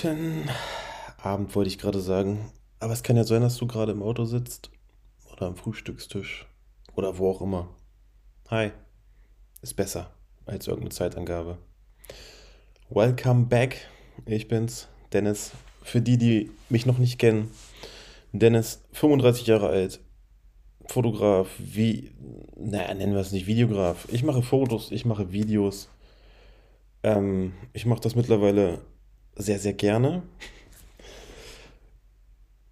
Guten 0.00 0.48
Abend 1.22 1.54
wollte 1.54 1.68
ich 1.68 1.76
gerade 1.76 2.00
sagen. 2.00 2.50
Aber 2.78 2.94
es 2.94 3.02
kann 3.02 3.18
ja 3.18 3.24
sein, 3.24 3.42
dass 3.42 3.58
du 3.58 3.66
gerade 3.66 3.92
im 3.92 4.02
Auto 4.02 4.24
sitzt 4.24 4.70
oder 5.30 5.46
am 5.46 5.56
Frühstückstisch 5.56 6.46
oder 6.94 7.18
wo 7.18 7.28
auch 7.28 7.42
immer. 7.42 7.68
Hi, 8.48 8.70
ist 9.60 9.74
besser 9.74 10.10
als 10.46 10.68
irgendeine 10.68 10.94
Zeitangabe. 10.94 11.58
Welcome 12.88 13.44
back. 13.44 13.76
Ich 14.24 14.48
bin's, 14.48 14.88
Dennis. 15.12 15.50
Für 15.82 16.00
die, 16.00 16.16
die 16.16 16.50
mich 16.70 16.86
noch 16.86 16.96
nicht 16.96 17.18
kennen, 17.18 17.50
Dennis, 18.32 18.82
35 18.92 19.48
Jahre 19.48 19.68
alt, 19.68 20.00
Fotograf, 20.86 21.48
wie, 21.58 22.12
naja, 22.56 22.94
nennen 22.94 23.12
wir 23.12 23.20
es 23.20 23.32
nicht 23.32 23.46
Videograf. 23.46 24.08
Ich 24.10 24.22
mache 24.22 24.40
Fotos, 24.40 24.92
ich 24.92 25.04
mache 25.04 25.30
Videos. 25.30 25.90
Ähm, 27.02 27.52
ich 27.74 27.84
mache 27.84 28.00
das 28.00 28.14
mittlerweile 28.14 28.80
sehr, 29.40 29.58
sehr 29.58 29.72
gerne. 29.72 30.22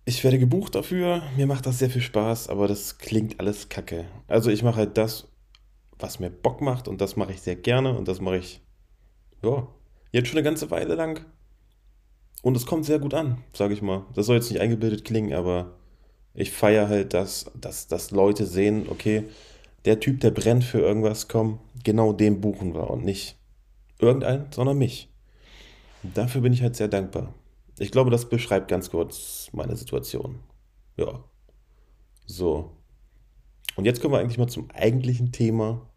Ich 0.05 0.25
werde 0.25 0.39
gebucht 0.39 0.75
dafür, 0.75 1.23
mir 1.37 1.47
macht 1.47 1.67
das 1.67 1.79
sehr 1.79 1.91
viel 1.91 2.01
Spaß, 2.01 2.49
aber 2.49 2.67
das 2.67 2.99
klingt 2.99 3.41
alles 3.41 3.69
kacke. 3.69 4.07
Also 4.27 4.51
ich 4.51 4.63
mache 4.63 4.77
halt 4.77 4.97
das, 4.97 5.29
was 5.99 6.19
mir 6.19 6.31
Bock 6.31 6.61
macht 6.61 6.89
und 6.89 7.01
das 7.01 7.17
mache 7.17 7.33
ich 7.33 7.43
sehr 7.43 7.57
gerne 7.57 7.97
und 7.97 8.09
das 8.09 8.21
mache 8.21 8.39
ich, 8.39 8.63
ja, 9.43 9.69
jetzt 10.13 10.29
schon 10.29 10.39
eine 10.39 10.45
ganze 10.45 10.71
Weile 10.71 10.95
lang. 10.95 11.27
Und 12.43 12.57
es 12.57 12.67
kommt 12.67 12.87
sehr 12.87 13.01
gut 13.01 13.15
an, 13.15 13.43
sage 13.53 13.75
ich 13.75 13.83
mal. 13.83 14.07
Das 14.15 14.27
soll 14.27 14.37
jetzt 14.37 14.51
nicht 14.51 14.61
eingebildet 14.61 15.05
klingen, 15.05 15.35
aber 15.35 15.75
ich 16.35 16.53
feiere 16.53 16.89
halt, 16.89 17.15
dass, 17.15 17.51
dass, 17.61 17.89
dass 17.89 18.11
Leute 18.11 18.47
sehen, 18.47 18.87
okay, 18.89 19.25
der 19.85 20.01
Typ, 20.01 20.21
der 20.21 20.31
brennt 20.31 20.65
für 20.65 20.81
irgendwas, 20.81 21.29
komm, 21.29 21.59
genau 21.85 22.13
den 22.13 22.41
buchen 22.41 22.75
wir 22.75 22.91
und 22.91 23.05
nicht 23.05 23.37
irgendeinen, 23.99 24.47
sondern 24.53 24.79
mich. 24.79 25.08
Dafür 26.03 26.41
bin 26.41 26.53
ich 26.53 26.63
halt 26.63 26.77
sehr 26.77 26.89
dankbar. 26.89 27.35
Ich 27.79 27.91
glaube, 27.91 28.11
das 28.11 28.29
beschreibt 28.29 28.69
ganz 28.69 28.91
kurz 28.91 29.49
meine 29.53 29.77
Situation. 29.77 30.41
Ja. 30.97 31.25
So. 32.27 32.73
Und 33.77 33.85
jetzt 33.85 34.01
kommen 34.01 34.15
wir 34.15 34.19
eigentlich 34.19 34.39
mal 34.39 34.49
zum 34.49 34.71
eigentlichen 34.73 35.33
Thema. 35.33 35.89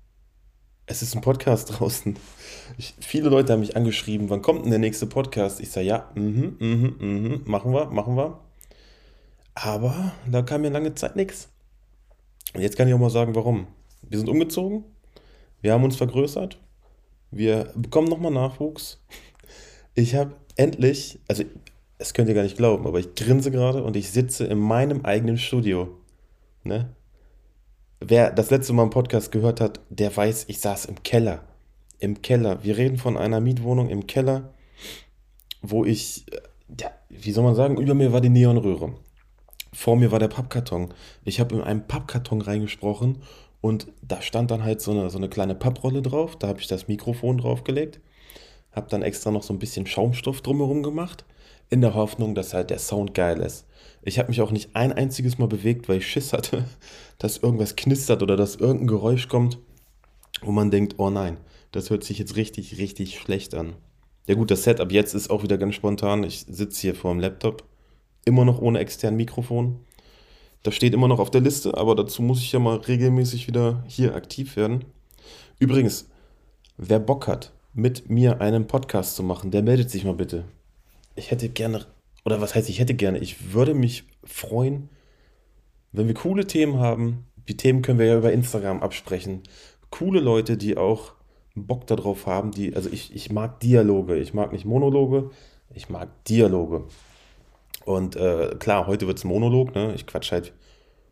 Es 0.86 1.02
ist 1.02 1.16
ein 1.16 1.22
Podcast 1.22 1.70
draußen. 1.80 2.18
Ich, 2.78 2.94
viele 3.00 3.30
Leute 3.30 3.54
haben 3.54 3.62
mich 3.62 3.76
angeschrieben, 3.76 4.30
wann 4.30 4.42
kommt 4.42 4.64
denn 4.64 4.72
der 4.72 4.80
nächste 4.80 5.08
Podcast? 5.08 5.60
Ich 5.60 5.72
sage, 5.72 5.88
ja, 5.88 6.12
mhm, 6.16 6.58
mhm, 6.60 6.96
mhm, 7.00 7.42
machen 7.46 7.74
wir, 7.74 7.86
machen 7.86 8.16
wir. 8.16 8.40
Aber 9.54 10.14
da 10.30 10.42
kam 10.42 10.62
mir 10.62 10.70
lange 10.70 10.96
Zeit 10.96 11.16
nichts. 11.16 11.50
Und 12.54 12.62
jetzt 12.62 12.78
kann 12.78 12.88
ich 12.88 12.94
auch 12.94 13.00
mal 13.00 13.10
sagen, 13.10 13.36
warum. 13.36 13.68
Wir 14.02 14.18
sind 14.18 14.30
umgezogen, 14.30 14.84
wir 15.62 15.74
haben 15.74 15.84
uns 15.84 15.96
vergrößert, 15.96 16.60
wir 17.30 17.72
bekommen 17.76 18.10
nochmal 18.10 18.32
Nachwuchs. 18.32 19.00
Ich 19.94 20.16
habe 20.16 20.36
endlich, 20.56 21.20
also 21.28 21.44
das 21.98 22.14
könnt 22.14 22.30
ihr 22.30 22.36
gar 22.36 22.44
nicht 22.44 22.58
glauben, 22.58 22.88
aber 22.88 23.00
ich 23.00 23.14
grinse 23.16 23.52
gerade 23.52 23.84
und 23.84 23.96
ich 23.96 24.10
sitze 24.10 24.46
in 24.46 24.58
meinem 24.58 25.06
eigenen 25.06 25.38
Studio. 25.38 25.90
Ne? 26.64 26.90
Wer 28.00 28.32
das 28.32 28.50
letzte 28.50 28.74
Mal 28.74 28.84
einen 28.84 28.92
Podcast 28.92 29.32
gehört 29.32 29.62
hat, 29.62 29.80
der 29.90 30.16
weiß, 30.16 30.46
ich 30.48 30.60
saß 30.60 30.86
im 30.86 31.04
Keller. 31.04 31.44
Im 32.00 32.22
Keller. 32.22 32.64
Wir 32.64 32.78
reden 32.78 32.98
von 32.98 33.18
einer 33.18 33.40
Mietwohnung 33.40 33.90
im 33.90 34.08
Keller, 34.08 34.54
wo 35.62 35.86
ich, 35.86 36.26
ja, 36.80 36.90
wie 37.10 37.32
soll 37.32 37.44
man 37.44 37.54
sagen, 37.54 37.78
über 37.78 37.94
mir 37.94 38.12
war 38.12 38.22
die 38.22 38.30
Neonröhre. 38.30 38.96
Vor 39.74 39.96
mir 39.96 40.12
war 40.12 40.20
der 40.20 40.28
Pappkarton. 40.28 40.94
Ich 41.24 41.40
habe 41.40 41.56
in 41.56 41.62
einen 41.62 41.88
Pappkarton 41.88 42.42
reingesprochen 42.42 43.20
und 43.62 43.88
da 44.02 44.22
stand 44.22 44.50
dann 44.50 44.64
halt 44.64 44.82
so 44.82 44.92
eine, 44.92 45.10
so 45.10 45.18
eine 45.18 45.30
kleine 45.30 45.54
Papprolle 45.54 46.02
drauf. 46.02 46.36
Da 46.36 46.48
habe 46.48 46.60
ich 46.60 46.68
das 46.68 46.88
Mikrofon 46.88 47.38
draufgelegt. 47.38 48.02
Habe 48.72 48.90
dann 48.90 49.02
extra 49.02 49.32
noch 49.32 49.44
so 49.44 49.54
ein 49.54 49.60
bisschen 49.60 49.86
Schaumstoff 49.86 50.42
drumherum 50.42 50.84
gemacht, 50.84 51.26
in 51.70 51.82
der 51.82 51.94
Hoffnung, 51.94 52.36
dass 52.36 52.54
halt 52.54 52.70
der 52.70 52.80
Sound 52.80 53.14
geil 53.14 53.40
ist. 53.40 53.66
Ich 54.04 54.20
habe 54.20 54.30
mich 54.30 54.42
auch 54.42 54.52
nicht 54.52 54.76
ein 54.76 54.92
einziges 54.92 55.38
Mal 55.38 55.48
bewegt, 55.48 55.88
weil 55.88 55.98
ich 55.98 56.08
Schiss 56.08 56.34
hatte, 56.34 56.66
dass 57.18 57.38
irgendwas 57.38 57.76
knistert 57.76 58.24
oder 58.24 58.38
dass 58.38 58.56
irgendein 58.56 58.88
Geräusch 58.88 59.28
kommt, 59.28 59.60
wo 60.42 60.52
man 60.52 60.72
denkt, 60.72 60.96
oh 60.98 61.10
nein, 61.10 61.38
das 61.72 61.90
hört 61.90 62.04
sich 62.04 62.20
jetzt 62.20 62.36
richtig, 62.36 62.78
richtig 62.78 63.20
schlecht 63.20 63.54
an. 63.56 63.76
Ja 64.28 64.36
gut, 64.36 64.52
das 64.52 64.64
Setup 64.64 64.92
jetzt 64.92 65.14
ist 65.14 65.30
auch 65.30 65.44
wieder 65.44 65.58
ganz 65.58 65.76
spontan. 65.76 66.24
Ich 66.24 66.46
sitze 66.48 66.82
hier 66.82 66.96
vor 66.96 67.12
dem 67.12 67.20
Laptop, 67.20 67.64
immer 68.26 68.46
noch 68.46 68.62
ohne 68.62 68.80
externen 68.80 69.18
Mikrofon. 69.18 69.80
Das 70.64 70.76
steht 70.76 70.94
immer 70.94 71.08
noch 71.08 71.20
auf 71.20 71.32
der 71.32 71.42
Liste, 71.42 71.76
aber 71.76 71.96
dazu 71.96 72.22
muss 72.22 72.40
ich 72.40 72.52
ja 72.52 72.60
mal 72.60 72.78
regelmäßig 72.78 73.48
wieder 73.48 73.84
hier 73.88 74.16
aktiv 74.16 74.56
werden. 74.56 74.86
Übrigens, 75.58 76.08
wer 76.78 77.00
Bock 77.00 77.28
hat, 77.28 77.52
mit 77.74 78.10
mir 78.10 78.42
einen 78.42 78.68
Podcast 78.68 79.16
zu 79.16 79.24
machen, 79.24 79.52
der 79.52 79.64
meldet 79.64 79.90
sich 79.90 80.04
mal 80.04 80.14
bitte. 80.14 80.46
Ich 81.16 81.32
hätte 81.32 81.50
gerne, 81.50 81.86
oder 82.26 82.42
was 82.42 82.56
heißt, 82.56 82.70
ich 82.70 82.80
hätte 82.80 82.94
gerne, 82.94 83.20
ich 83.20 83.54
würde 83.54 83.74
mich 83.74 84.04
freuen, 84.24 84.90
wenn 85.92 86.08
wir 86.08 86.14
coole 86.14 86.48
Themen 86.48 86.80
haben. 86.80 87.26
Die 87.48 87.58
Themen 87.58 87.82
können 87.82 88.00
wir 88.00 88.06
ja 88.06 88.18
über 88.18 88.32
Instagram 88.32 88.82
absprechen. 88.82 89.42
Coole 89.90 90.20
Leute, 90.20 90.58
die 90.58 90.78
auch 90.78 91.14
Bock 91.56 91.88
darauf 91.88 92.28
haben, 92.28 92.52
die, 92.52 92.76
also 92.76 92.90
ich, 92.90 93.14
ich 93.14 93.32
mag 93.32 93.60
Dialoge, 93.60 94.18
ich 94.18 94.34
mag 94.34 94.54
nicht 94.54 94.66
Monologe, 94.66 95.32
ich 95.74 95.90
mag 95.90 96.24
Dialoge. 96.26 96.86
Und 97.84 98.16
äh, 98.16 98.56
klar, 98.60 98.88
heute 98.88 99.08
wird 99.08 99.18
es 99.18 99.24
Monolog, 99.24 99.74
ne? 99.76 99.94
Ich 99.96 100.06
quatsch 100.06 100.32
halt 100.32 100.54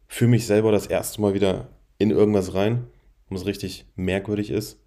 für 0.07 0.27
mich 0.27 0.45
selber 0.45 0.71
das 0.71 0.87
erste 0.87 1.21
Mal 1.21 1.33
wieder 1.33 1.67
in 1.97 2.11
irgendwas 2.11 2.53
rein, 2.53 2.87
was 3.29 3.45
richtig 3.45 3.85
merkwürdig 3.95 4.49
ist. 4.49 4.79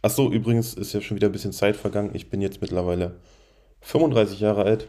Achso, 0.00 0.30
übrigens 0.30 0.74
ist 0.74 0.92
ja 0.92 1.00
schon 1.00 1.16
wieder 1.16 1.28
ein 1.28 1.32
bisschen 1.32 1.52
Zeit 1.52 1.76
vergangen. 1.76 2.10
Ich 2.14 2.30
bin 2.30 2.40
jetzt 2.40 2.60
mittlerweile 2.60 3.18
35 3.80 4.40
Jahre 4.40 4.62
alt. 4.64 4.88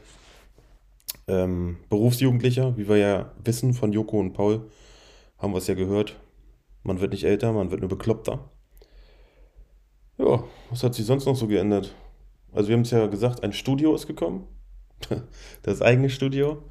Ähm, 1.28 1.78
Berufsjugendlicher, 1.90 2.78
wie 2.78 2.88
wir 2.88 2.98
ja 2.98 3.32
wissen 3.44 3.74
von 3.74 3.92
Joko 3.92 4.20
und 4.20 4.34
Paul, 4.34 4.70
haben 5.38 5.54
wir 5.54 5.58
es 5.58 5.68
ja 5.68 5.74
gehört. 5.74 6.16
Man 6.84 7.02
wird 7.02 7.12
nicht 7.12 7.24
älter, 7.24 7.52
man 7.54 7.72
wird 7.72 7.82
nur 7.82 7.90
bekloppter. 7.90 8.50
Ja, 10.18 10.44
was 10.70 10.84
hat 10.84 10.94
sich 10.94 11.06
sonst 11.06 11.26
noch 11.26 11.36
so 11.36 11.48
geändert? 11.48 11.96
Also 12.52 12.70
wir 12.70 12.76
haben 12.76 12.82
es 12.82 12.92
ja 12.92 13.08
gesagt, 13.08 13.44
ein 13.44 13.54
Studio 13.54 13.96
ist 13.96 14.06
gekommen. 14.06 14.48
das 15.64 15.82
eigene 15.82 16.10
Studio. 16.10 16.64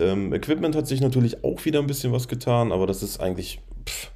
Ähm, 0.00 0.32
Equipment 0.32 0.74
hat 0.74 0.88
sich 0.88 1.00
natürlich 1.00 1.44
auch 1.44 1.64
wieder 1.64 1.78
ein 1.78 1.86
bisschen 1.86 2.12
was 2.12 2.26
getan, 2.26 2.72
aber 2.72 2.86
das 2.86 3.02
ist 3.02 3.20
eigentlich 3.20 3.60
pff, 3.86 4.10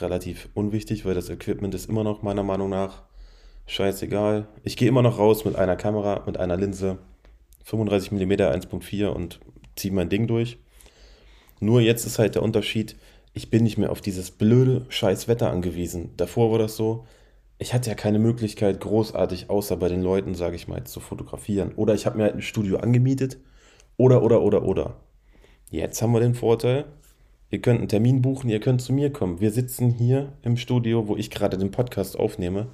relativ 0.00 0.48
unwichtig, 0.54 1.04
weil 1.04 1.14
das 1.14 1.30
Equipment 1.30 1.74
ist 1.74 1.88
immer 1.88 2.04
noch 2.04 2.22
meiner 2.22 2.42
Meinung 2.42 2.70
nach 2.70 3.02
scheißegal. 3.66 4.48
Ich 4.62 4.76
gehe 4.76 4.88
immer 4.88 5.02
noch 5.02 5.18
raus 5.18 5.44
mit 5.44 5.56
einer 5.56 5.76
Kamera, 5.76 6.22
mit 6.26 6.38
einer 6.38 6.56
Linse, 6.56 6.98
35 7.64 8.12
mm 8.12 8.32
1.4 8.32 9.06
und 9.06 9.40
ziehe 9.76 9.92
mein 9.92 10.08
Ding 10.08 10.26
durch. 10.26 10.58
Nur 11.60 11.80
jetzt 11.80 12.04
ist 12.04 12.18
halt 12.18 12.34
der 12.34 12.42
Unterschied, 12.42 12.96
ich 13.32 13.50
bin 13.50 13.64
nicht 13.64 13.78
mehr 13.78 13.90
auf 13.90 14.00
dieses 14.00 14.30
blöde 14.30 14.86
scheiß 14.88 15.28
Wetter 15.28 15.50
angewiesen. 15.50 16.10
Davor 16.16 16.52
war 16.52 16.58
das 16.58 16.76
so, 16.76 17.06
ich 17.58 17.72
hatte 17.72 17.90
ja 17.90 17.96
keine 17.96 18.18
Möglichkeit, 18.18 18.80
großartig 18.80 19.50
außer 19.50 19.76
bei 19.76 19.88
den 19.88 20.02
Leuten, 20.02 20.34
sage 20.34 20.56
ich 20.56 20.68
mal, 20.68 20.84
zu 20.84 21.00
fotografieren. 21.00 21.72
Oder 21.76 21.94
ich 21.94 22.06
habe 22.06 22.18
mir 22.18 22.24
halt 22.24 22.34
ein 22.34 22.42
Studio 22.42 22.78
angemietet. 22.78 23.38
Oder, 23.96 24.22
oder, 24.22 24.42
oder, 24.42 24.64
oder. 24.64 25.00
Jetzt 25.70 26.02
haben 26.02 26.12
wir 26.12 26.20
den 26.20 26.34
Vorteil, 26.34 26.84
Ihr 27.54 27.62
könnt 27.62 27.78
einen 27.78 27.88
Termin 27.88 28.20
buchen, 28.20 28.50
ihr 28.50 28.58
könnt 28.58 28.82
zu 28.82 28.92
mir 28.92 29.12
kommen. 29.12 29.38
Wir 29.38 29.52
sitzen 29.52 29.88
hier 29.88 30.32
im 30.42 30.56
Studio, 30.56 31.06
wo 31.06 31.16
ich 31.16 31.30
gerade 31.30 31.56
den 31.56 31.70
Podcast 31.70 32.18
aufnehme 32.18 32.66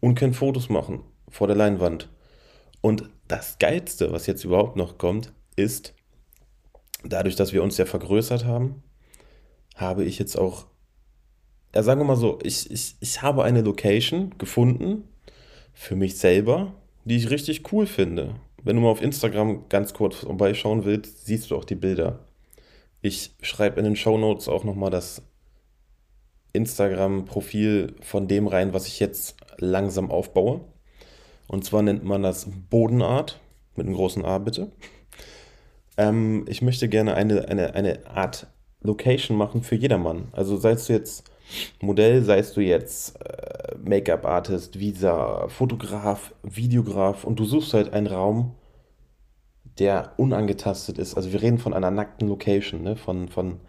und 0.00 0.14
können 0.14 0.32
Fotos 0.32 0.70
machen 0.70 1.00
vor 1.28 1.46
der 1.46 1.56
Leinwand. 1.56 2.08
Und 2.80 3.10
das 3.26 3.58
Geilste, 3.58 4.10
was 4.10 4.26
jetzt 4.26 4.44
überhaupt 4.44 4.76
noch 4.76 4.96
kommt, 4.96 5.34
ist, 5.56 5.92
dadurch, 7.04 7.36
dass 7.36 7.52
wir 7.52 7.62
uns 7.62 7.76
ja 7.76 7.84
vergrößert 7.84 8.46
haben, 8.46 8.82
habe 9.74 10.04
ich 10.04 10.18
jetzt 10.18 10.38
auch, 10.38 10.68
ja 11.74 11.82
sagen 11.82 12.00
wir 12.00 12.06
mal 12.06 12.16
so, 12.16 12.38
ich, 12.42 12.70
ich, 12.70 12.96
ich 13.00 13.20
habe 13.20 13.44
eine 13.44 13.60
Location 13.60 14.38
gefunden 14.38 15.04
für 15.74 15.96
mich 15.96 16.16
selber, 16.16 16.72
die 17.04 17.16
ich 17.16 17.28
richtig 17.28 17.70
cool 17.74 17.84
finde. 17.84 18.36
Wenn 18.62 18.76
du 18.76 18.80
mal 18.80 18.88
auf 18.88 19.02
Instagram 19.02 19.68
ganz 19.68 19.92
kurz 19.92 20.16
vorbeischauen 20.16 20.86
willst, 20.86 21.26
siehst 21.26 21.50
du 21.50 21.56
auch 21.56 21.66
die 21.66 21.74
Bilder. 21.74 22.24
Ich 23.00 23.34
schreibe 23.42 23.78
in 23.78 23.84
den 23.84 23.96
Show 23.96 24.18
Notes 24.18 24.48
auch 24.48 24.64
nochmal 24.64 24.90
das 24.90 25.22
Instagram-Profil 26.52 27.94
von 28.00 28.26
dem 28.26 28.46
rein, 28.48 28.72
was 28.72 28.86
ich 28.86 29.00
jetzt 29.00 29.36
langsam 29.58 30.10
aufbaue. 30.10 30.60
Und 31.46 31.64
zwar 31.64 31.82
nennt 31.82 32.04
man 32.04 32.22
das 32.22 32.48
Bodenart, 32.70 33.40
mit 33.76 33.86
einem 33.86 33.94
großen 33.94 34.24
A 34.24 34.38
bitte. 34.38 34.72
Ähm, 35.96 36.44
ich 36.48 36.62
möchte 36.62 36.88
gerne 36.88 37.14
eine, 37.14 37.48
eine, 37.48 37.74
eine 37.74 38.06
Art 38.06 38.46
Location 38.80 39.36
machen 39.36 39.62
für 39.62 39.76
jedermann. 39.76 40.28
Also 40.32 40.56
seist 40.56 40.88
du 40.88 40.92
jetzt 40.92 41.30
Modell, 41.80 42.22
seist 42.22 42.56
du 42.56 42.60
jetzt 42.60 43.16
äh, 43.24 43.76
Make-up-Artist, 43.82 44.78
Visa, 44.78 45.48
Fotograf, 45.48 46.34
Videograf 46.42 47.24
und 47.24 47.38
du 47.38 47.44
suchst 47.44 47.74
halt 47.74 47.92
einen 47.92 48.06
Raum, 48.06 48.54
der 49.78 50.12
unangetastet 50.16 50.98
ist. 50.98 51.14
Also 51.14 51.32
wir 51.32 51.42
reden 51.42 51.58
von 51.58 51.74
einer 51.74 51.90
nackten 51.90 52.28
Location, 52.28 52.82
ne? 52.82 52.96
von, 52.96 53.28
von 53.28 53.60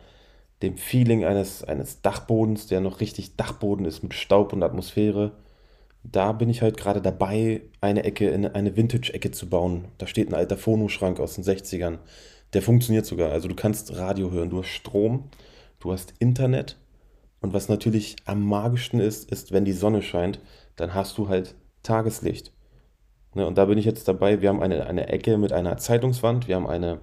dem 0.62 0.78
Feeling 0.78 1.24
eines, 1.24 1.64
eines 1.64 2.02
Dachbodens, 2.02 2.68
der 2.68 2.82
noch 2.82 3.00
richtig 3.00 3.36
Dachboden 3.36 3.86
ist 3.86 4.04
mit 4.04 4.14
Staub 4.14 4.54
und 4.54 4.64
Atmosphäre. 4.64 5.32
da 6.04 6.32
bin 6.32 6.50
ich 6.50 6.62
halt 6.62 6.78
gerade 6.78 7.02
dabei, 7.02 7.62
eine 7.82 8.04
Ecke 8.04 8.30
in 8.30 8.46
eine 8.46 8.76
Vintage-Ecke 8.76 9.32
zu 9.32 9.50
bauen. 9.50 9.86
Da 9.98 10.08
steht 10.08 10.30
ein 10.30 10.36
alter 10.36 10.58
Phonoschrank 10.58 11.20
aus 11.20 11.36
den 11.36 11.44
60ern. 11.44 12.00
Der 12.54 12.62
funktioniert 12.62 13.06
sogar. 13.06 13.32
Also 13.32 13.48
du 13.48 13.56
kannst 13.56 13.96
Radio 13.96 14.32
hören, 14.32 14.50
du 14.50 14.60
hast 14.60 14.70
Strom, 14.70 15.26
du 15.80 15.92
hast 15.92 16.14
Internet. 16.20 16.78
Und 17.42 17.54
was 17.54 17.70
natürlich 17.70 18.18
am 18.26 18.46
magischsten 18.46 19.00
ist, 19.00 19.32
ist, 19.32 19.52
wenn 19.52 19.66
die 19.66 19.74
Sonne 19.74 20.02
scheint, 20.02 20.40
dann 20.76 20.94
hast 20.94 21.18
du 21.18 21.30
halt 21.30 21.56
Tageslicht. 21.84 22.52
Ne, 23.36 23.46
und 23.46 23.58
da 23.58 23.66
bin 23.66 23.78
ich 23.78 23.86
jetzt 23.86 24.08
dabei. 24.08 24.42
Wir 24.42 24.50
haben 24.50 24.62
eine, 24.62 24.86
eine 24.88 25.08
Ecke 25.08 25.38
mit 25.38 25.54
einer 25.54 25.78
Zeitungswand. 25.78 26.48
Wir 26.48 26.56
haben 26.56 26.68
eine, 26.68 27.00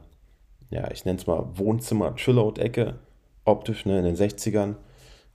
ja, 0.70 0.90
ich 0.90 1.04
nenne 1.04 1.18
es 1.18 1.26
mal 1.26 1.46
Wohnzimmer-Chillout-Ecke, 1.54 2.98
optisch, 3.44 3.86
ne, 3.86 3.98
in 3.98 4.04
den 4.04 4.16
60ern. 4.16 4.74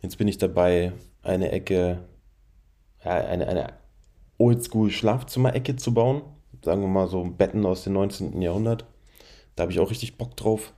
Jetzt 0.01 0.17
bin 0.17 0.27
ich 0.27 0.37
dabei, 0.37 0.91
eine 1.23 1.51
Ecke, 1.51 1.99
ja, 3.05 3.11
eine, 3.11 3.47
eine 3.47 3.73
Oldschool-Schlafzimmer-Ecke 4.37 5.77
zu 5.77 5.93
bauen. 5.93 6.23
Sagen 6.63 6.81
wir 6.81 6.87
mal 6.87 7.07
so 7.07 7.23
Betten 7.23 7.65
aus 7.65 7.83
dem 7.83 7.93
19. 7.93 8.41
Jahrhundert. 8.41 8.85
Da 9.55 9.63
habe 9.63 9.71
ich 9.71 9.79
auch 9.79 9.89
richtig 9.89 10.17
Bock 10.17 10.35
drauf. 10.35 10.73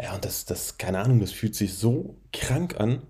Ja, 0.00 0.14
und 0.14 0.24
das, 0.24 0.44
das, 0.44 0.78
keine 0.78 0.98
Ahnung, 0.98 1.20
das 1.20 1.32
fühlt 1.32 1.54
sich 1.54 1.74
so 1.74 2.16
krank 2.32 2.80
an, 2.80 3.02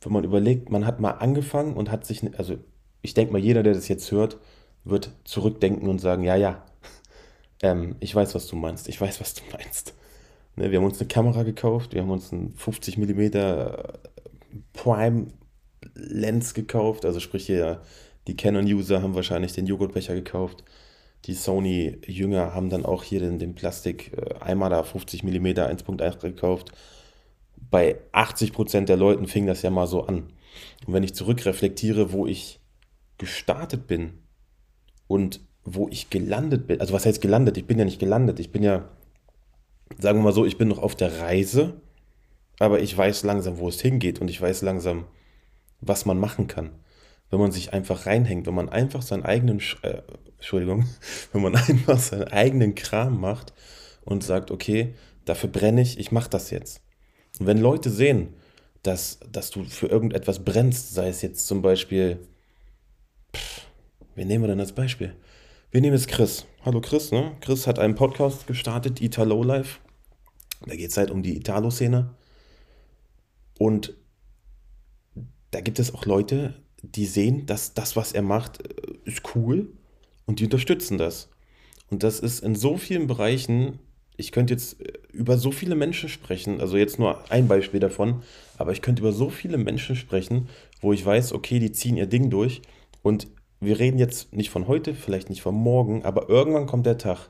wenn 0.00 0.12
man 0.12 0.24
überlegt, 0.24 0.70
man 0.70 0.86
hat 0.86 1.00
mal 1.00 1.12
angefangen 1.12 1.74
und 1.74 1.90
hat 1.90 2.06
sich, 2.06 2.22
also 2.38 2.56
ich 3.02 3.14
denke 3.14 3.32
mal, 3.32 3.38
jeder, 3.38 3.62
der 3.62 3.74
das 3.74 3.88
jetzt 3.88 4.10
hört, 4.10 4.38
wird 4.84 5.12
zurückdenken 5.24 5.88
und 5.88 6.00
sagen, 6.00 6.24
ja, 6.24 6.36
ja, 6.36 6.64
ähm, 7.62 7.96
ich 8.00 8.14
weiß, 8.14 8.34
was 8.34 8.46
du 8.46 8.56
meinst, 8.56 8.88
ich 8.88 9.00
weiß, 9.00 9.20
was 9.20 9.34
du 9.34 9.42
meinst. 9.52 9.94
Ne, 10.56 10.70
wir 10.70 10.78
haben 10.78 10.86
uns 10.86 11.00
eine 11.00 11.08
Kamera 11.08 11.42
gekauft, 11.42 11.94
wir 11.94 12.02
haben 12.02 12.10
uns 12.10 12.32
einen 12.32 12.54
50 12.54 12.98
mm 12.98 13.30
Prime 14.72 15.26
Lens 15.94 16.54
gekauft, 16.54 17.04
also 17.04 17.20
sprich 17.20 17.46
hier 17.46 17.82
die 18.26 18.36
Canon-User 18.36 19.02
haben 19.02 19.14
wahrscheinlich 19.14 19.52
den 19.52 19.66
Joghurtbecher 19.66 20.14
gekauft. 20.14 20.64
Die 21.26 21.34
Sony-Jünger 21.34 22.54
haben 22.54 22.70
dann 22.70 22.84
auch 22.84 23.02
hier 23.02 23.20
den, 23.20 23.38
den 23.38 23.54
Plastik 23.54 24.12
einmal 24.40 24.70
da 24.70 24.82
50 24.82 25.22
mm 25.22 25.46
1.1 25.46 26.20
gekauft. 26.20 26.72
Bei 27.70 27.98
80% 28.12 28.86
der 28.86 28.96
Leuten 28.96 29.26
fing 29.26 29.46
das 29.46 29.62
ja 29.62 29.70
mal 29.70 29.86
so 29.86 30.04
an. 30.04 30.32
Und 30.86 30.94
wenn 30.94 31.02
ich 31.02 31.14
zurückreflektiere, 31.14 32.12
wo 32.12 32.26
ich 32.26 32.60
gestartet 33.18 33.86
bin 33.86 34.14
und 35.10 35.40
wo 35.64 35.88
ich 35.88 36.08
gelandet 36.08 36.68
bin, 36.68 36.80
also 36.80 36.92
was 36.92 37.04
heißt 37.04 37.20
gelandet? 37.20 37.56
Ich 37.56 37.66
bin 37.66 37.80
ja 37.80 37.84
nicht 37.84 37.98
gelandet, 37.98 38.38
ich 38.38 38.52
bin 38.52 38.62
ja, 38.62 38.88
sagen 39.98 40.20
wir 40.20 40.22
mal 40.22 40.32
so, 40.32 40.46
ich 40.46 40.56
bin 40.56 40.68
noch 40.68 40.78
auf 40.78 40.94
der 40.94 41.18
Reise, 41.20 41.80
aber 42.60 42.80
ich 42.80 42.96
weiß 42.96 43.24
langsam, 43.24 43.58
wo 43.58 43.68
es 43.68 43.80
hingeht 43.80 44.20
und 44.20 44.28
ich 44.28 44.40
weiß 44.40 44.62
langsam, 44.62 45.06
was 45.80 46.06
man 46.06 46.16
machen 46.16 46.46
kann. 46.46 46.70
Wenn 47.28 47.40
man 47.40 47.50
sich 47.50 47.72
einfach 47.72 48.06
reinhängt, 48.06 48.46
wenn 48.46 48.54
man 48.54 48.68
einfach 48.68 49.02
seinen 49.02 49.24
eigenen, 49.24 49.60
äh, 49.82 50.02
Entschuldigung, 50.36 50.86
wenn 51.32 51.42
man 51.42 51.56
einfach 51.56 51.98
seinen 51.98 52.28
eigenen 52.28 52.76
Kram 52.76 53.20
macht 53.20 53.52
und 54.04 54.22
sagt, 54.22 54.52
okay, 54.52 54.94
dafür 55.24 55.50
brenne 55.50 55.82
ich, 55.82 55.98
ich 55.98 56.12
mache 56.12 56.30
das 56.30 56.50
jetzt. 56.50 56.82
Und 57.40 57.48
wenn 57.48 57.58
Leute 57.58 57.90
sehen, 57.90 58.34
dass, 58.84 59.18
dass 59.28 59.50
du 59.50 59.64
für 59.64 59.88
irgendetwas 59.88 60.44
brennst, 60.44 60.94
sei 60.94 61.08
es 61.08 61.20
jetzt 61.20 61.48
zum 61.48 61.62
Beispiel, 61.62 62.20
pff, 63.34 63.69
wen 64.20 64.28
nehmen 64.28 64.44
wir 64.44 64.48
denn 64.48 64.60
als 64.60 64.72
Beispiel? 64.72 65.14
Wir 65.70 65.80
nehmen 65.80 65.96
jetzt 65.96 66.08
Chris. 66.08 66.44
Hallo 66.62 66.82
Chris, 66.82 67.10
ne? 67.10 67.32
Chris 67.40 67.66
hat 67.66 67.78
einen 67.78 67.94
Podcast 67.94 68.46
gestartet, 68.46 69.00
Italo 69.00 69.42
Life. 69.42 69.78
Da 70.66 70.76
geht 70.76 70.90
es 70.90 70.98
halt 70.98 71.10
um 71.10 71.22
die 71.22 71.38
Italo-Szene. 71.38 72.14
Und 73.58 73.94
da 75.52 75.62
gibt 75.62 75.78
es 75.78 75.94
auch 75.94 76.04
Leute, 76.04 76.52
die 76.82 77.06
sehen, 77.06 77.46
dass 77.46 77.72
das, 77.72 77.96
was 77.96 78.12
er 78.12 78.20
macht, 78.20 78.60
äh, 78.60 78.92
ist 79.06 79.22
cool 79.34 79.72
und 80.26 80.38
die 80.38 80.44
unterstützen 80.44 80.98
das. 80.98 81.30
Und 81.88 82.02
das 82.02 82.20
ist 82.20 82.40
in 82.40 82.54
so 82.54 82.76
vielen 82.76 83.06
Bereichen, 83.06 83.78
ich 84.18 84.32
könnte 84.32 84.52
jetzt 84.52 84.82
äh, 84.82 84.98
über 85.14 85.38
so 85.38 85.50
viele 85.50 85.76
Menschen 85.76 86.10
sprechen, 86.10 86.60
also 86.60 86.76
jetzt 86.76 86.98
nur 86.98 87.30
ein 87.32 87.48
Beispiel 87.48 87.80
davon, 87.80 88.22
aber 88.58 88.72
ich 88.72 88.82
könnte 88.82 89.00
über 89.00 89.12
so 89.12 89.30
viele 89.30 89.56
Menschen 89.56 89.96
sprechen, 89.96 90.50
wo 90.82 90.92
ich 90.92 91.06
weiß, 91.06 91.32
okay, 91.32 91.58
die 91.58 91.72
ziehen 91.72 91.96
ihr 91.96 92.06
Ding 92.06 92.28
durch 92.28 92.60
und 93.00 93.26
wir 93.60 93.78
reden 93.78 93.98
jetzt 93.98 94.32
nicht 94.32 94.50
von 94.50 94.66
heute, 94.66 94.94
vielleicht 94.94 95.28
nicht 95.28 95.42
von 95.42 95.54
morgen, 95.54 96.04
aber 96.04 96.28
irgendwann 96.28 96.66
kommt 96.66 96.86
der 96.86 96.98
Tag. 96.98 97.28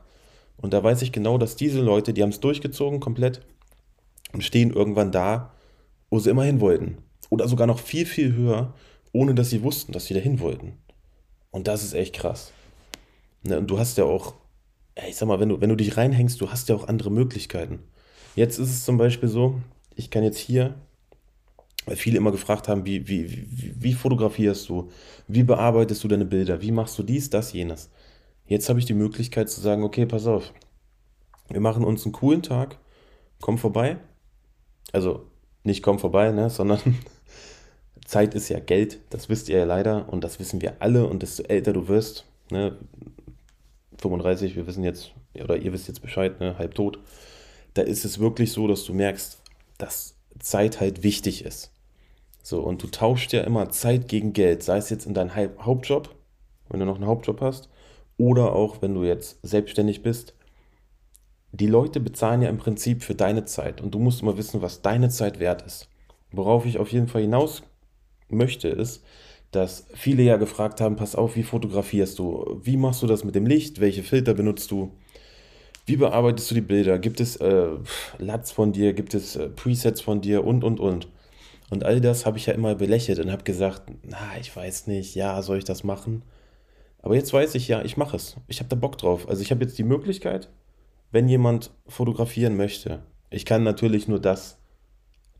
Und 0.56 0.72
da 0.72 0.82
weiß 0.82 1.02
ich 1.02 1.12
genau, 1.12 1.38
dass 1.38 1.56
diese 1.56 1.80
Leute, 1.80 2.12
die 2.12 2.22
haben 2.22 2.30
es 2.30 2.40
durchgezogen 2.40 3.00
komplett 3.00 3.40
und 4.32 4.44
stehen 4.44 4.72
irgendwann 4.72 5.10
da, 5.10 5.52
wo 6.10 6.18
sie 6.18 6.30
immer 6.30 6.44
hin 6.44 6.60
wollten 6.60 6.98
oder 7.30 7.48
sogar 7.48 7.66
noch 7.66 7.78
viel, 7.78 8.06
viel 8.06 8.34
höher, 8.34 8.74
ohne 9.12 9.34
dass 9.34 9.50
sie 9.50 9.62
wussten, 9.62 9.92
dass 9.92 10.06
sie 10.06 10.14
dahin 10.14 10.40
wollten. 10.40 10.74
Und 11.50 11.66
das 11.66 11.82
ist 11.82 11.94
echt 11.94 12.14
krass. 12.14 12.52
Ne, 13.42 13.58
und 13.58 13.68
du 13.68 13.78
hast 13.78 13.98
ja 13.98 14.04
auch, 14.04 14.34
ich 15.08 15.16
sag 15.16 15.26
mal, 15.26 15.40
wenn 15.40 15.48
du, 15.48 15.60
wenn 15.60 15.70
du 15.70 15.76
dich 15.76 15.96
reinhängst, 15.96 16.40
du 16.40 16.50
hast 16.50 16.68
ja 16.68 16.74
auch 16.74 16.88
andere 16.88 17.10
Möglichkeiten. 17.10 17.80
Jetzt 18.36 18.58
ist 18.58 18.70
es 18.70 18.84
zum 18.84 18.98
Beispiel 18.98 19.28
so, 19.28 19.60
ich 19.96 20.10
kann 20.10 20.22
jetzt 20.22 20.38
hier, 20.38 20.74
weil 21.90 21.96
viele 21.96 22.18
immer 22.18 22.30
gefragt 22.30 22.68
haben, 22.68 22.86
wie, 22.86 23.08
wie, 23.08 23.28
wie, 23.28 23.74
wie 23.76 23.92
fotografierst 23.94 24.68
du, 24.68 24.92
wie 25.26 25.42
bearbeitest 25.42 26.04
du 26.04 26.06
deine 26.06 26.24
Bilder, 26.24 26.62
wie 26.62 26.70
machst 26.70 26.96
du 26.96 27.02
dies, 27.02 27.30
das, 27.30 27.52
jenes. 27.52 27.90
Jetzt 28.46 28.68
habe 28.68 28.78
ich 28.78 28.84
die 28.84 28.94
Möglichkeit 28.94 29.50
zu 29.50 29.60
sagen, 29.60 29.82
okay, 29.82 30.06
pass 30.06 30.28
auf, 30.28 30.52
wir 31.48 31.58
machen 31.58 31.82
uns 31.82 32.04
einen 32.04 32.12
coolen 32.12 32.44
Tag, 32.44 32.78
komm 33.40 33.58
vorbei. 33.58 33.96
Also 34.92 35.26
nicht 35.64 35.82
komm 35.82 35.98
vorbei, 35.98 36.30
ne, 36.30 36.48
sondern 36.48 36.78
Zeit 38.04 38.36
ist 38.36 38.48
ja 38.50 38.60
Geld, 38.60 39.00
das 39.10 39.28
wisst 39.28 39.48
ihr 39.48 39.58
ja 39.58 39.64
leider. 39.64 40.12
Und 40.12 40.22
das 40.22 40.38
wissen 40.38 40.62
wir 40.62 40.74
alle. 40.78 41.08
Und 41.08 41.24
desto 41.24 41.42
älter 41.42 41.72
du 41.72 41.88
wirst, 41.88 42.24
ne, 42.52 42.76
35, 43.98 44.54
wir 44.54 44.68
wissen 44.68 44.84
jetzt, 44.84 45.10
oder 45.34 45.56
ihr 45.56 45.72
wisst 45.72 45.88
jetzt 45.88 46.02
Bescheid, 46.02 46.38
ne, 46.38 46.56
halb 46.56 46.76
tot, 46.76 47.00
da 47.74 47.82
ist 47.82 48.04
es 48.04 48.20
wirklich 48.20 48.52
so, 48.52 48.68
dass 48.68 48.84
du 48.84 48.94
merkst, 48.94 49.42
dass 49.76 50.14
Zeit 50.38 50.80
halt 50.80 51.02
wichtig 51.02 51.44
ist. 51.44 51.72
So, 52.42 52.60
und 52.60 52.82
du 52.82 52.86
tauschst 52.86 53.32
ja 53.32 53.42
immer 53.42 53.70
Zeit 53.70 54.08
gegen 54.08 54.32
Geld, 54.32 54.62
sei 54.62 54.78
es 54.78 54.90
jetzt 54.90 55.06
in 55.06 55.14
deinem 55.14 55.30
Hauptjob, 55.60 56.14
wenn 56.68 56.80
du 56.80 56.86
noch 56.86 56.96
einen 56.96 57.06
Hauptjob 57.06 57.40
hast, 57.40 57.68
oder 58.16 58.54
auch 58.54 58.82
wenn 58.82 58.94
du 58.94 59.04
jetzt 59.04 59.38
selbstständig 59.42 60.02
bist. 60.02 60.34
Die 61.52 61.66
Leute 61.66 62.00
bezahlen 62.00 62.42
ja 62.42 62.48
im 62.48 62.58
Prinzip 62.58 63.02
für 63.02 63.14
deine 63.14 63.44
Zeit 63.44 63.80
und 63.80 63.92
du 63.94 63.98
musst 63.98 64.22
immer 64.22 64.36
wissen, 64.36 64.62
was 64.62 64.82
deine 64.82 65.08
Zeit 65.08 65.40
wert 65.40 65.62
ist. 65.62 65.88
Worauf 66.32 66.64
ich 66.64 66.78
auf 66.78 66.92
jeden 66.92 67.08
Fall 67.08 67.22
hinaus 67.22 67.62
möchte, 68.28 68.68
ist, 68.68 69.02
dass 69.50 69.86
viele 69.94 70.22
ja 70.22 70.36
gefragt 70.36 70.80
haben, 70.80 70.96
pass 70.96 71.16
auf, 71.16 71.34
wie 71.34 71.42
fotografierst 71.42 72.18
du? 72.18 72.60
Wie 72.62 72.76
machst 72.76 73.02
du 73.02 73.06
das 73.06 73.24
mit 73.24 73.34
dem 73.34 73.46
Licht? 73.46 73.80
Welche 73.80 74.04
Filter 74.04 74.34
benutzt 74.34 74.70
du? 74.70 74.92
Wie 75.86 75.96
bearbeitest 75.96 76.50
du 76.50 76.54
die 76.54 76.60
Bilder? 76.60 77.00
Gibt 77.00 77.20
es 77.20 77.36
äh, 77.36 77.70
LUTs 78.18 78.52
von 78.52 78.72
dir? 78.72 78.92
Gibt 78.92 79.14
es 79.14 79.34
äh, 79.34 79.48
Presets 79.48 80.00
von 80.00 80.20
dir? 80.20 80.44
Und, 80.44 80.62
und, 80.62 80.78
und. 80.78 81.08
Und 81.70 81.84
all 81.84 82.00
das 82.00 82.26
habe 82.26 82.36
ich 82.36 82.46
ja 82.46 82.52
immer 82.52 82.74
belächelt 82.74 83.20
und 83.20 83.30
habe 83.30 83.44
gesagt, 83.44 83.82
na, 84.02 84.18
ich 84.40 84.54
weiß 84.54 84.88
nicht, 84.88 85.14
ja, 85.14 85.40
soll 85.40 85.58
ich 85.58 85.64
das 85.64 85.84
machen? 85.84 86.22
Aber 87.00 87.14
jetzt 87.14 87.32
weiß 87.32 87.54
ich 87.54 87.68
ja, 87.68 87.82
ich 87.82 87.96
mache 87.96 88.16
es. 88.16 88.36
Ich 88.48 88.58
habe 88.58 88.68
da 88.68 88.76
Bock 88.76 88.98
drauf. 88.98 89.28
Also 89.28 89.40
ich 89.40 89.50
habe 89.50 89.62
jetzt 89.62 89.78
die 89.78 89.84
Möglichkeit, 89.84 90.50
wenn 91.12 91.28
jemand 91.28 91.70
fotografieren 91.86 92.56
möchte. 92.56 93.02
Ich 93.30 93.44
kann 93.44 93.62
natürlich 93.62 94.08
nur 94.08 94.20
das 94.20 94.58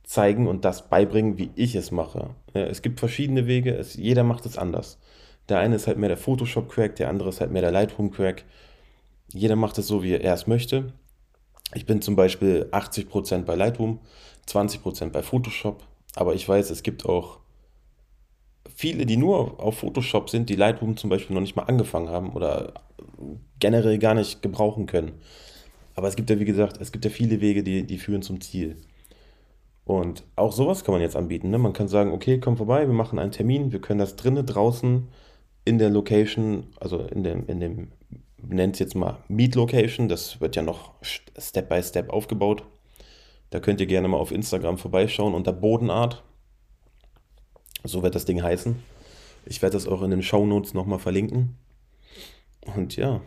zeigen 0.05 0.47
und 0.47 0.65
das 0.65 0.89
beibringen, 0.89 1.37
wie 1.37 1.51
ich 1.57 1.75
es 1.75 1.91
mache. 1.91 2.31
Es 2.53 2.83
gibt 2.83 3.01
verschiedene 3.01 3.47
Wege, 3.47 3.75
es, 3.75 3.95
jeder 3.95 4.25
macht 4.25 4.47
es 4.47 4.57
anders. 4.57 4.99
Der 5.49 5.59
eine 5.59 5.77
ist 5.77 5.87
halt 5.87 5.99
mehr 5.99 6.09
der 6.09 6.19
Photoshop-Crack, 6.19 6.97
der 6.97 7.09
andere 7.09 7.29
ist 7.29 7.41
halt 7.41 7.51
mehr 7.51 7.63
der 7.63 7.73
Lightroom-Crack. 7.73 8.45
Jeder 9.33 9.57
macht 9.57 9.79
es 9.79 9.89
so, 9.89 10.03
wie 10.03 10.15
er 10.15 10.35
es 10.35 10.47
möchte. 10.47 10.93
Ich 11.75 11.87
bin 11.87 12.03
zum 12.03 12.17
Beispiel 12.17 12.69
80% 12.73 13.43
bei 13.43 13.55
Lightroom, 13.55 14.01
20% 14.49 15.11
bei 15.11 15.23
Photoshop, 15.23 15.85
aber 16.15 16.35
ich 16.35 16.49
weiß, 16.49 16.71
es 16.71 16.83
gibt 16.83 17.07
auch 17.07 17.39
viele, 18.75 19.07
die 19.07 19.17
nur 19.17 19.61
auf 19.61 19.79
Photoshop 19.79 20.31
sind, 20.31 20.49
die 20.49 20.57
Lightroom 20.57 20.97
zum 20.97 21.11
Beispiel 21.11 21.35
noch 21.35 21.41
nicht 21.41 21.57
mal 21.57 21.65
angefangen 21.65 22.09
haben 22.09 22.33
oder 22.33 22.75
generell 23.59 23.99
gar 23.99 24.15
nicht 24.15 24.43
gebrauchen 24.43 24.87
können. 24.87 25.13
Aber 25.95 26.09
es 26.09 26.17
gibt 26.17 26.31
ja, 26.31 26.39
wie 26.39 26.45
gesagt, 26.45 26.81
es 26.81 26.93
gibt 26.93 27.05
ja 27.05 27.11
viele 27.11 27.41
Wege, 27.41 27.63
die, 27.63 27.87
die 27.87 27.99
führen 27.99 28.23
zum 28.23 28.41
Ziel. 28.41 28.77
Und 29.85 30.25
auch 30.37 30.53
sowas 30.53 30.85
kann 30.85 30.93
man 30.93 31.03
jetzt 31.03 31.17
anbieten. 31.17 31.51
Ne? 31.51 31.59
Man 31.59 31.73
kann 31.73 31.89
sagen, 31.89 32.13
okay, 32.13 32.39
komm 32.39 32.57
vorbei, 32.57 32.87
wir 32.87 32.95
machen 32.95 33.19
einen 33.19 33.33
Termin, 33.33 33.73
wir 33.73 33.81
können 33.81 33.99
das 33.99 34.17
drinnen, 34.17 34.47
draußen 34.47 35.09
in 35.65 35.79
der 35.79 35.91
Location, 35.91 36.69
also 36.79 37.01
in 37.01 37.25
dem, 37.25 37.47
in 37.47 37.61
dem, 37.61 37.89
nennt 38.39 38.75
es 38.75 38.79
jetzt 38.79 38.95
mal 38.95 39.19
Meet 39.29 39.57
Location, 39.57 40.09
das 40.09 40.41
wird 40.41 40.57
ja 40.57 40.63
noch 40.63 40.95
Step 41.03 41.69
by 41.69 41.83
Step 41.83 42.11
aufgebaut. 42.11 42.63
Da 43.51 43.61
könnt 43.61 43.81
ihr 43.81 43.87
gerne 43.87 44.09
mal 44.09 44.17
auf 44.17 44.31
Instagram 44.31 44.79
vorbeischauen 44.79 45.35
unter 45.35 45.53
Bodenart. 45.53 46.23
So 47.85 48.03
wird 48.03 48.15
das 48.15 48.25
Ding 48.25 48.43
heißen. 48.43 48.83
Ich 49.47 49.61
werde 49.63 49.75
das 49.75 49.89
auch 49.89 50.03
in 50.03 50.11
den 50.11 50.23
Show 50.23 50.47
Notes 50.47 50.75
nochmal 50.75 50.99
verlinken. 50.99 51.57
Und 52.77 52.97
ja, 52.97 53.21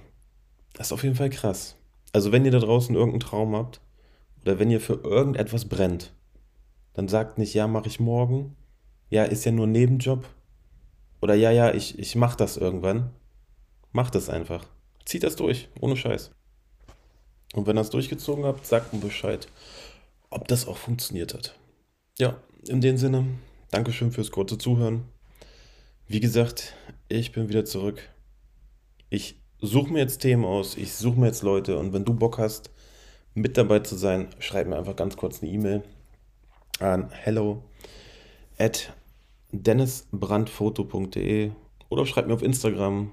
das 0.73 0.87
ist 0.87 0.93
auf 0.93 1.03
jeden 1.03 1.15
Fall 1.15 1.29
krass. 1.29 1.75
Also 2.13 2.31
wenn 2.31 2.45
ihr 2.45 2.51
da 2.51 2.59
draußen 2.59 2.95
irgendeinen 2.95 3.19
Traum 3.19 3.55
habt 3.55 3.81
oder 4.43 4.59
wenn 4.59 4.69
ihr 4.69 4.79
für 4.79 5.01
irgendetwas 5.03 5.65
brennt, 5.65 6.13
dann 6.93 7.07
sagt 7.07 7.37
nicht, 7.37 7.53
ja, 7.53 7.67
mache 7.67 7.87
ich 7.87 7.99
morgen. 7.99 8.55
Ja, 9.09 9.23
ist 9.23 9.45
ja 9.45 9.51
nur 9.51 9.67
ein 9.67 9.71
Nebenjob. 9.71 10.25
oder 11.21 11.35
ja, 11.35 11.51
ja, 11.51 11.73
ich, 11.73 11.97
ich 11.99 12.15
mach 12.15 12.35
das 12.35 12.57
irgendwann, 12.57 13.09
mach 13.91 14.09
das 14.09 14.29
einfach. 14.29 14.65
Zieht 15.05 15.23
das 15.23 15.35
durch, 15.35 15.69
ohne 15.79 15.97
Scheiß. 15.97 16.31
Und 17.53 17.67
wenn 17.67 17.77
ihr 17.77 17.81
es 17.81 17.89
durchgezogen 17.89 18.45
habt, 18.45 18.65
sagt 18.65 18.93
mir 18.93 18.99
Bescheid, 18.99 19.47
ob 20.33 20.47
das 20.47 20.67
auch 20.67 20.77
funktioniert 20.77 21.33
hat. 21.33 21.57
Ja, 22.19 22.37
in 22.67 22.81
dem 22.81 22.97
Sinne, 22.97 23.25
Dankeschön 23.71 24.11
fürs 24.11 24.31
kurze 24.31 24.57
Zuhören. 24.57 25.05
Wie 26.07 26.19
gesagt, 26.19 26.73
ich 27.07 27.31
bin 27.31 27.49
wieder 27.49 27.65
zurück. 27.65 28.09
Ich 29.09 29.39
suche 29.61 29.93
mir 29.93 29.99
jetzt 29.99 30.19
Themen 30.19 30.45
aus, 30.45 30.75
ich 30.75 30.93
suche 30.93 31.19
mir 31.19 31.27
jetzt 31.27 31.43
Leute 31.43 31.77
und 31.77 31.93
wenn 31.93 32.05
du 32.05 32.13
Bock 32.13 32.37
hast, 32.37 32.71
mit 33.35 33.57
dabei 33.57 33.79
zu 33.79 33.95
sein, 33.95 34.27
schreib 34.39 34.67
mir 34.67 34.77
einfach 34.77 34.95
ganz 34.95 35.17
kurz 35.17 35.41
eine 35.41 35.51
E-Mail 35.51 35.83
an 36.79 37.09
hello 37.11 37.63
at 38.57 38.93
dennisbrandfoto.de 39.51 41.51
oder 41.89 42.05
schreib 42.05 42.27
mir 42.27 42.33
auf 42.33 42.43
Instagram 42.43 43.11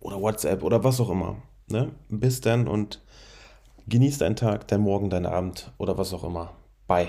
oder 0.00 0.20
WhatsApp 0.20 0.62
oder 0.62 0.84
was 0.84 1.00
auch 1.00 1.10
immer. 1.10 1.42
Ne? 1.68 1.90
Bis 2.08 2.40
dann 2.40 2.68
und 2.68 3.02
genieß 3.90 4.18
deinen 4.18 4.36
Tag, 4.36 4.68
dein 4.68 4.80
Morgen, 4.80 5.10
dein 5.10 5.26
Abend 5.26 5.72
oder 5.76 5.98
was 5.98 6.14
auch 6.14 6.24
immer. 6.24 6.52
Bye. 6.86 7.08